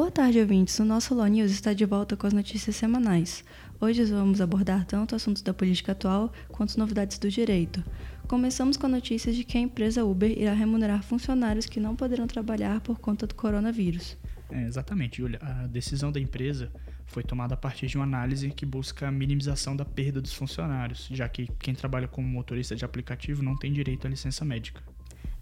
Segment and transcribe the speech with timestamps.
[0.00, 0.78] Boa tarde, ouvintes.
[0.78, 3.44] O nosso Law News está de volta com as notícias semanais.
[3.78, 7.84] Hoje vamos abordar tanto assuntos da política atual quanto novidades do direito.
[8.26, 12.26] Começamos com a notícia de que a empresa Uber irá remunerar funcionários que não poderão
[12.26, 14.16] trabalhar por conta do coronavírus.
[14.50, 15.38] É, exatamente, Julia.
[15.42, 16.72] A decisão da empresa
[17.04, 21.08] foi tomada a partir de uma análise que busca a minimização da perda dos funcionários,
[21.12, 24.82] já que quem trabalha como motorista de aplicativo não tem direito à licença médica.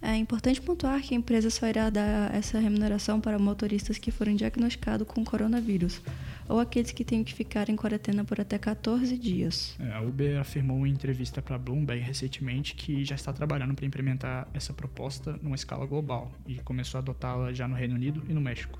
[0.01, 4.37] É importante pontuar que a empresa só irá dar essa remuneração para motoristas que forem
[4.37, 6.01] diagnosticados com coronavírus
[6.48, 9.77] ou aqueles que tenham que ficar em quarentena por até 14 dias.
[9.79, 14.48] É, a Uber afirmou em entrevista para Bloomberg recentemente que já está trabalhando para implementar
[14.55, 18.41] essa proposta numa escala global e começou a adotá-la já no Reino Unido e no
[18.41, 18.78] México.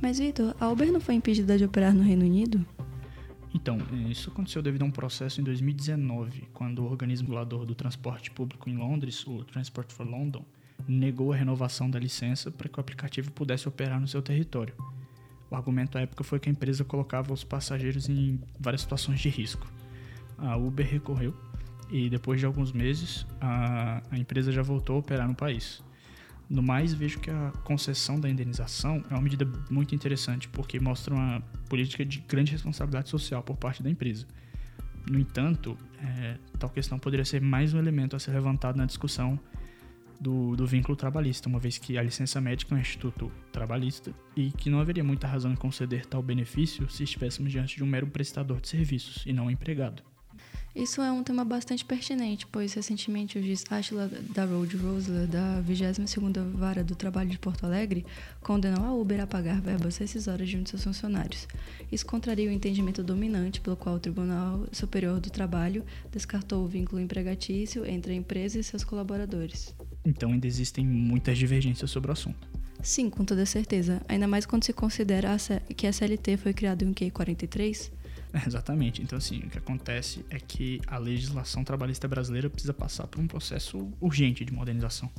[0.00, 2.64] Mas, Vitor, a Uber não foi impedida de operar no Reino Unido?
[3.52, 3.78] Então,
[4.08, 8.70] isso aconteceu devido a um processo em 2019, quando o organismo regulador do transporte público
[8.70, 10.44] em Londres, o Transport for London,
[10.88, 14.74] negou a renovação da licença para que o aplicativo pudesse operar no seu território.
[15.50, 19.28] O argumento à época foi que a empresa colocava os passageiros em várias situações de
[19.28, 19.66] risco.
[20.38, 21.34] A Uber recorreu
[21.90, 25.82] e depois de alguns meses a, a empresa já voltou a operar no país.
[26.48, 31.14] No mais, vejo que a concessão da indenização é uma medida muito interessante porque mostra
[31.14, 34.26] uma política de grande responsabilidade social por parte da empresa.
[35.08, 39.38] No entanto, é, tal questão poderia ser mais um elemento a ser levantado na discussão
[40.20, 44.52] do, do vínculo trabalhista, uma vez que a licença médica é um instituto trabalhista e
[44.52, 48.06] que não haveria muita razão em conceder tal benefício se estivéssemos diante de um mero
[48.06, 50.02] prestador de serviços e não um empregado.
[50.74, 55.60] Isso é um tema bastante pertinente, pois recentemente o juiz Ashla da Road Rosler, da
[55.66, 58.06] 22ª Vara do Trabalho de Porto Alegre,
[58.40, 61.48] condenou a Uber a pagar verbas rescisórias de um de seus funcionários.
[61.90, 67.02] Isso contraria o entendimento dominante pelo qual o Tribunal Superior do Trabalho descartou o vínculo
[67.02, 69.74] empregatício entre a empresa e seus colaboradores.
[70.04, 72.48] Então ainda existem muitas divergências sobre o assunto.
[72.82, 74.00] Sim, com toda certeza.
[74.08, 75.36] Ainda mais quando se considera
[75.76, 77.92] que a CLT foi criada em que 43?
[78.46, 79.02] Exatamente.
[79.02, 83.26] Então, assim, o que acontece é que a legislação trabalhista brasileira precisa passar por um
[83.26, 85.10] processo urgente de modernização.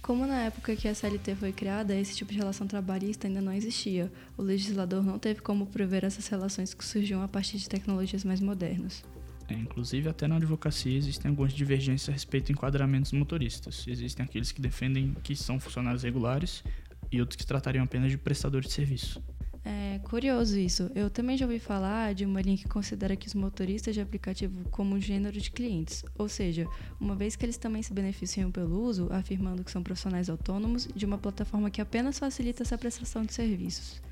[0.00, 3.52] Como na época que a CLT foi criada, esse tipo de relação trabalhista ainda não
[3.52, 4.12] existia.
[4.36, 8.40] O legislador não teve como prever essas relações que surgiam a partir de tecnologias mais
[8.40, 9.02] modernas.
[9.48, 13.84] É, inclusive, até na advocacia existem algumas divergências a respeito do enquadramento dos motoristas.
[13.86, 16.64] Existem aqueles que defendem que são funcionários regulares
[17.12, 19.22] e outros que tratariam apenas de prestadores de serviço.
[19.66, 20.90] É curioso isso.
[20.94, 24.62] Eu também já ouvi falar de uma linha que considera que os motoristas de aplicativo
[24.70, 26.66] como um gênero de clientes, ou seja,
[27.00, 31.06] uma vez que eles também se beneficiam pelo uso, afirmando que são profissionais autônomos de
[31.06, 34.02] uma plataforma que apenas facilita essa prestação de serviços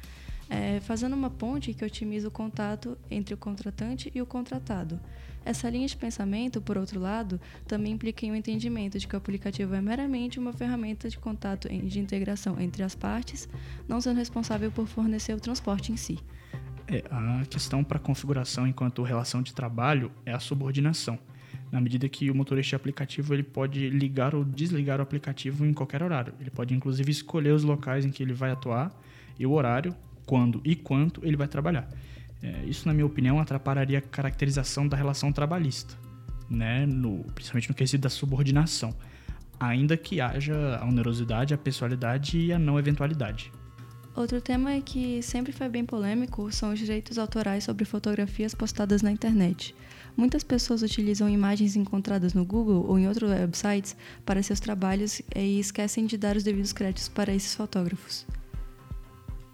[0.48, 5.00] é, fazendo uma ponte que otimiza o contato entre o contratante e o contratado.
[5.44, 9.18] Essa linha de pensamento, por outro lado, também implica em um entendimento de que o
[9.18, 13.48] aplicativo é meramente uma ferramenta de contato e de integração entre as partes,
[13.88, 16.18] não sendo responsável por fornecer o transporte em si.
[16.86, 21.18] É, a questão para configuração enquanto relação de trabalho é a subordinação.
[21.70, 25.72] Na medida que o motorista de aplicativo ele pode ligar ou desligar o aplicativo em
[25.72, 26.34] qualquer horário.
[26.38, 28.92] Ele pode inclusive escolher os locais em que ele vai atuar
[29.38, 29.94] e o horário
[30.26, 31.88] quando e quanto ele vai trabalhar.
[32.42, 35.94] É, isso, na minha opinião, atrapalharia a caracterização da relação trabalhista,
[36.50, 36.84] né?
[36.84, 38.94] no, principalmente no quesito da subordinação,
[39.60, 43.52] ainda que haja a onerosidade, a pessoalidade e a não eventualidade.
[44.14, 49.10] Outro tema que sempre foi bem polêmico são os direitos autorais sobre fotografias postadas na
[49.10, 49.74] internet.
[50.14, 53.96] Muitas pessoas utilizam imagens encontradas no Google ou em outros websites
[54.26, 58.26] para seus trabalhos e esquecem de dar os devidos créditos para esses fotógrafos.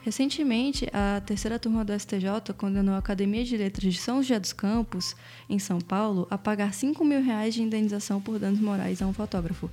[0.00, 4.52] Recentemente, a terceira turma do STJ condenou a Academia de Letras de São José dos
[4.52, 5.16] Campos,
[5.50, 9.12] em São Paulo, a pagar 5 mil reais de indenização por danos morais a um
[9.12, 9.68] fotógrafo,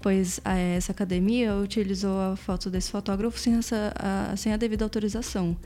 [0.00, 5.56] pois essa academia utilizou a foto desse fotógrafo sem, essa, a, sem a devida autorização.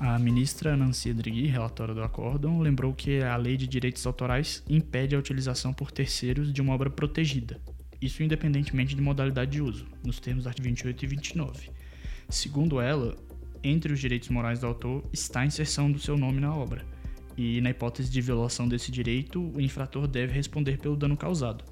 [0.00, 5.14] A ministra Nancy Drighi, relatora do acórdão, lembrou que a lei de direitos autorais impede
[5.14, 7.60] a utilização por terceiros de uma obra protegida,
[8.00, 11.77] isso independentemente de modalidade de uso, nos termos do artigo 28 e 29.
[12.28, 13.16] Segundo ela,
[13.64, 16.84] entre os direitos morais do autor está a inserção do seu nome na obra.
[17.36, 21.64] E na hipótese de violação desse direito, o infrator deve responder pelo dano causado.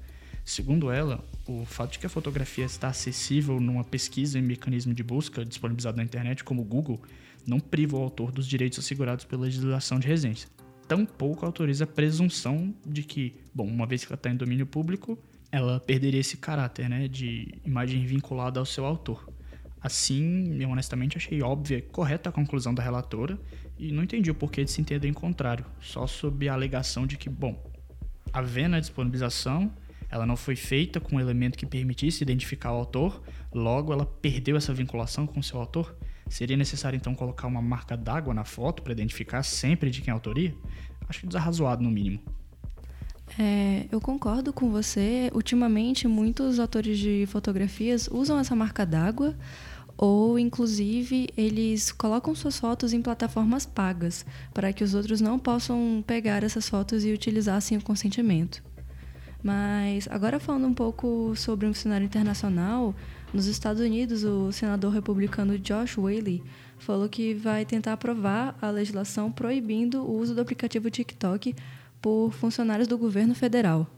[0.43, 5.03] Segundo ela, o fato de que a fotografia está acessível numa pesquisa em mecanismo de
[5.03, 7.01] busca disponibilizado na internet como o Google
[7.45, 10.49] não priva o autor dos direitos assegurados pela legislação de regência.
[10.87, 15.19] Tampouco autoriza a presunção de que, bom, uma vez que ela está em domínio público,
[15.51, 19.36] ela perderia esse caráter né, de imagem vinculada ao seu autor.
[19.87, 23.39] Assim, eu honestamente achei óbvia e correta a conclusão da relatora
[23.79, 27.15] e não entendi o porquê de se entender em contrário, só sob a alegação de
[27.15, 27.57] que, bom,
[28.33, 29.71] havendo a disponibilização,
[30.09, 33.23] ela não foi feita com um elemento que permitisse identificar o autor,
[33.53, 35.95] logo ela perdeu essa vinculação com seu autor.
[36.27, 40.11] Seria necessário então colocar uma marca d'água na foto para identificar sempre de quem é
[40.11, 40.53] a autoria?
[41.07, 42.19] Acho desarrazoado no mínimo.
[43.39, 45.29] É, eu concordo com você.
[45.33, 49.35] Ultimamente, muitos autores de fotografias usam essa marca d'água
[49.97, 56.03] ou, inclusive, eles colocam suas fotos em plataformas pagas para que os outros não possam
[56.05, 58.63] pegar essas fotos e utilizar sem o consentimento.
[59.43, 62.93] Mas agora falando um pouco sobre um cenário internacional,
[63.33, 66.43] nos Estados Unidos, o senador republicano Josh Whaley
[66.77, 71.55] falou que vai tentar aprovar a legislação proibindo o uso do aplicativo TikTok
[72.01, 73.89] por funcionários do governo federal.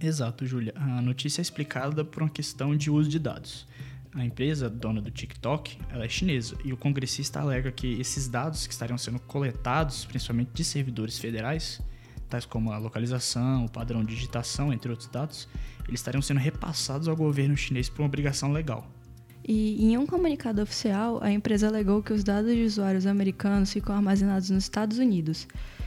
[0.00, 0.72] Exato, Júlia.
[0.76, 3.66] A notícia é explicada por uma questão de uso de dados.
[4.12, 8.66] A empresa dona do TikTok ela é chinesa e o congressista alega que esses dados
[8.66, 11.80] que estariam sendo coletados, principalmente de servidores federais,
[12.28, 15.48] tais como a localização, o padrão de digitação, entre outros dados,
[15.86, 18.90] eles estariam sendo repassados ao governo chinês por uma obrigação legal.
[19.46, 23.94] E em um comunicado oficial, a empresa alegou que os dados de usuários americanos ficam
[23.94, 25.46] armazenados nos Estados Unidos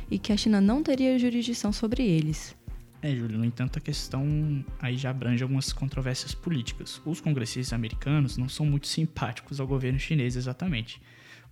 [0.10, 2.56] e que a China não teria jurisdição sobre eles.
[3.04, 7.02] É, Júlio, no entanto, a questão aí já abrange algumas controvérsias políticas.
[7.06, 11.02] Os congressistas americanos não são muito simpáticos ao governo chinês exatamente,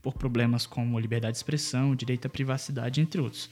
[0.02, 3.50] por problemas como liberdade de expressão, direito à privacidade, entre outros.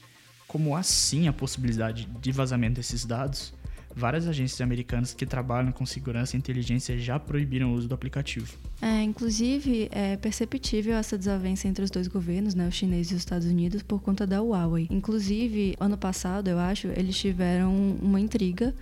[0.48, 3.52] Como há sim a possibilidade de vazamento desses dados,
[3.94, 8.54] várias agências americanas que trabalham com segurança e inteligência já proibiram o uso do aplicativo.
[8.80, 13.20] É, inclusive, é perceptível essa desavença entre os dois governos, né, o chinês e os
[13.20, 14.86] Estados Unidos, por conta da Huawei.
[14.90, 18.74] Inclusive, ano passado, eu acho, eles tiveram uma intriga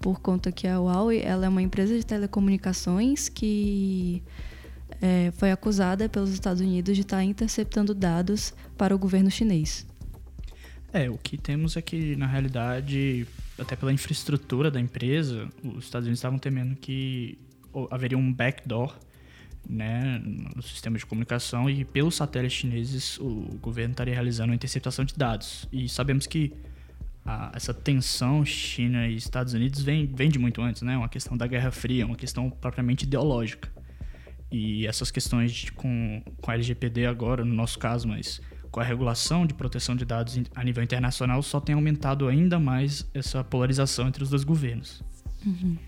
[0.00, 4.22] por conta que a Huawei ela é uma empresa de telecomunicações que
[5.00, 9.86] é, foi acusada pelos Estados Unidos de estar interceptando dados para o governo chinês.
[10.92, 13.26] É, o que temos é que, na realidade,
[13.58, 17.38] até pela infraestrutura da empresa, os Estados Unidos estavam temendo que
[17.90, 18.96] haveria um backdoor
[19.68, 25.04] né, no sistema de comunicação e pelos satélites chineses o governo estaria realizando a interceptação
[25.04, 25.68] de dados.
[25.72, 26.52] E sabemos que
[27.24, 30.96] a, essa tensão China e Estados Unidos vem, vem de muito antes, né?
[30.96, 33.72] Uma questão da Guerra Fria, uma questão propriamente ideológica.
[34.52, 38.40] E essas questões de, com, com a LGPD agora, no nosso caso, mas
[38.74, 43.08] com a regulação de proteção de dados a nível internacional, só tem aumentado ainda mais
[43.14, 45.00] essa polarização entre os dois governos.
[45.46, 45.78] Uhum.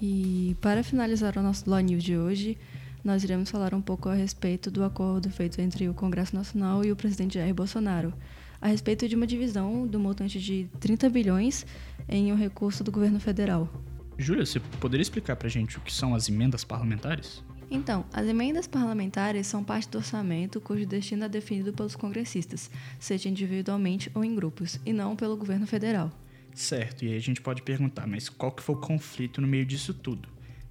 [0.00, 2.56] E para finalizar o nosso Law News de hoje,
[3.02, 6.92] nós iremos falar um pouco a respeito do acordo feito entre o Congresso Nacional e
[6.92, 8.14] o presidente Jair Bolsonaro,
[8.60, 11.66] a respeito de uma divisão do montante de 30 bilhões
[12.08, 13.68] em um recurso do governo federal.
[14.16, 17.42] Júlia, você poderia explicar para a gente o que são as emendas parlamentares?
[17.74, 22.70] Então, as emendas parlamentares são parte do orçamento cujo destino é definido pelos congressistas,
[23.00, 26.12] seja individualmente ou em grupos, e não pelo governo federal.
[26.54, 29.64] Certo, e aí a gente pode perguntar, mas qual que foi o conflito no meio
[29.64, 30.28] disso tudo?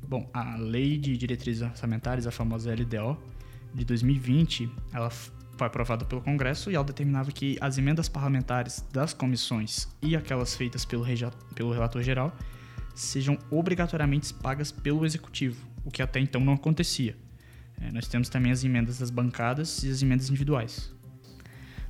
[0.07, 3.17] Bom, a Lei de Diretrizes Orçamentárias, a famosa LDO,
[3.73, 9.11] de 2020, ela foi aprovada pelo Congresso e ela determinava que as emendas parlamentares das
[9.11, 11.03] comissões e aquelas feitas pelo,
[11.55, 12.31] pelo relator geral
[12.93, 17.15] sejam obrigatoriamente pagas pelo Executivo, o que até então não acontecia.
[17.79, 20.91] É, nós temos também as emendas das bancadas e as emendas individuais.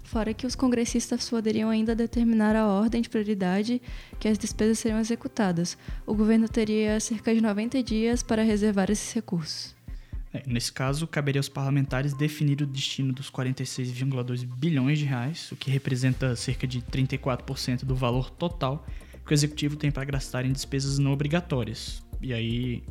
[0.04, 3.82] Fora que os congressistas poderiam ainda determinar a ordem de prioridade
[4.20, 5.78] que as despesas seriam executadas.
[6.06, 9.76] O governo teria cerca de 90 dias para reservar esses recursos.
[10.34, 15.56] É, nesse caso, caberia aos parlamentares definir o destino dos 46,2 bilhões de reais, o
[15.56, 18.86] que representa cerca de 34% do valor total
[19.26, 22.04] que o executivo tem para gastar em despesas não obrigatórias.
[22.22, 22.84] E aí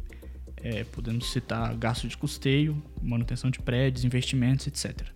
[0.62, 5.08] é, podemos citar gasto de custeio, manutenção de prédios, investimentos, etc.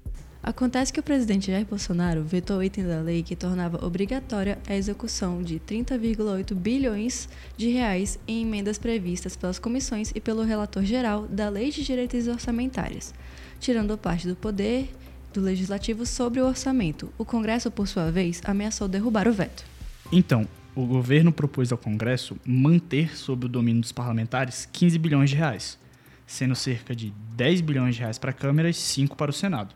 [0.42, 4.74] Acontece que o presidente Jair Bolsonaro vetou o item da lei que tornava obrigatória a
[4.74, 11.26] execução de 30,8 bilhões de reais em emendas previstas pelas comissões e pelo relator geral
[11.26, 13.14] da Lei de Diretrizes Orçamentárias,
[13.58, 14.90] tirando parte do poder
[15.32, 17.10] do legislativo sobre o orçamento.
[17.16, 19.64] O Congresso, por sua vez, ameaçou derrubar o veto.
[20.12, 25.36] Então, o governo propôs ao Congresso manter sob o domínio dos parlamentares 15 bilhões de
[25.36, 25.78] reais,
[26.26, 29.74] sendo cerca de 10 bilhões de reais para a Câmara e 5 para o Senado,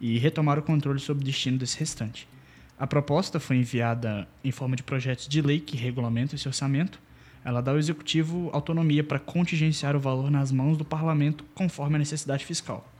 [0.00, 2.26] e retomar o controle sobre o destino desse restante.
[2.76, 7.00] A proposta foi enviada em forma de projetos de lei que regulamentam esse orçamento.
[7.44, 11.98] Ela dá ao Executivo autonomia para contingenciar o valor nas mãos do Parlamento conforme a
[11.98, 12.90] necessidade fiscal.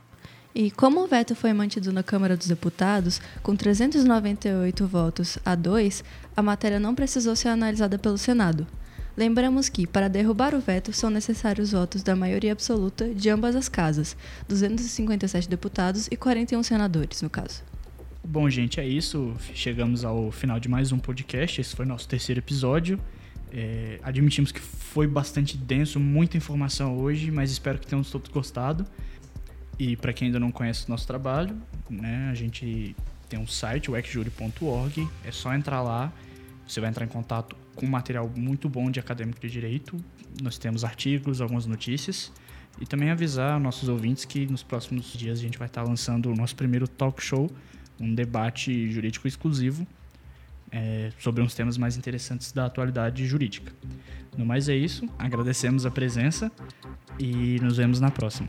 [0.53, 6.03] E como o veto foi mantido na Câmara dos Deputados, com 398 votos a 2,
[6.35, 8.67] a matéria não precisou ser analisada pelo Senado.
[9.15, 13.69] Lembramos que, para derrubar o veto, são necessários votos da maioria absoluta de ambas as
[13.69, 14.15] casas,
[14.47, 17.63] 257 deputados e 41 senadores, no caso.
[18.23, 19.33] Bom, gente, é isso.
[19.53, 21.59] Chegamos ao final de mais um podcast.
[21.59, 22.99] Esse foi nosso terceiro episódio.
[23.51, 28.85] É, admitimos que foi bastante denso, muita informação hoje, mas espero que tenham todos gostado.
[29.81, 31.59] E para quem ainda não conhece o nosso trabalho,
[31.89, 32.95] né, a gente
[33.27, 36.13] tem um site, o exjury.org, é só entrar lá,
[36.67, 39.97] você vai entrar em contato com material muito bom de acadêmico de direito.
[40.39, 42.31] Nós temos artigos, algumas notícias.
[42.79, 46.35] E também avisar nossos ouvintes que nos próximos dias a gente vai estar lançando o
[46.35, 47.49] nosso primeiro talk show,
[47.99, 49.87] um debate jurídico exclusivo
[50.71, 53.73] é, sobre uns temas mais interessantes da atualidade jurídica.
[54.37, 56.51] No mais é isso, agradecemos a presença
[57.17, 58.47] e nos vemos na próxima.